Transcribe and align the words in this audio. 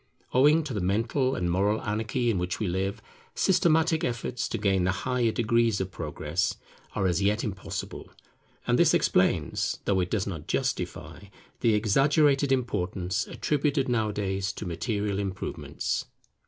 Owing 0.33 0.63
to 0.63 0.73
the 0.73 0.81
mental 0.81 1.35
and 1.35 1.51
moral 1.51 1.79
anarchy 1.83 2.31
in 2.31 2.39
which 2.39 2.59
we 2.59 2.67
live, 2.67 3.03
systematic 3.35 4.03
efforts 4.03 4.47
to 4.49 4.57
gain 4.57 4.83
the 4.83 4.91
higher 5.05 5.31
degrees 5.31 5.79
of 5.79 5.91
Progress 5.91 6.55
are 6.95 7.05
as 7.05 7.21
yet 7.21 7.43
impossible; 7.43 8.09
and 8.65 8.79
this 8.79 8.95
explains, 8.95 9.77
though 9.85 9.99
it 9.99 10.09
does 10.09 10.25
not 10.25 10.47
justify, 10.47 11.25
the 11.59 11.75
exaggerated 11.75 12.51
importance 12.51 13.27
attributed 13.27 13.87
nowadays 13.87 14.51
to 14.53 14.65
material 14.65 15.19
improvements. 15.19 16.07